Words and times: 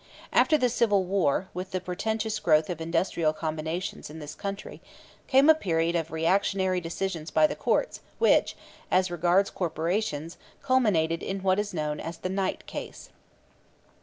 After 0.33 0.57
the 0.57 0.67
Civil 0.67 1.03
War, 1.03 1.47
with 1.53 1.69
the 1.69 1.79
portentous 1.79 2.39
growth 2.39 2.71
of 2.71 2.81
industrial 2.81 3.33
combinations 3.33 4.09
in 4.09 4.17
this 4.17 4.33
country, 4.33 4.81
came 5.27 5.47
a 5.47 5.53
period 5.53 5.95
of 5.95 6.09
reactionary 6.09 6.81
decisions 6.81 7.29
by 7.29 7.45
the 7.45 7.55
courts 7.55 8.01
which, 8.17 8.55
as 8.89 9.11
regards 9.11 9.51
corporations, 9.51 10.37
culminated 10.63 11.21
in 11.21 11.43
what 11.43 11.59
is 11.59 11.71
known 11.71 11.99
as 11.99 12.17
the 12.17 12.29
Knight 12.29 12.65
case. 12.65 13.09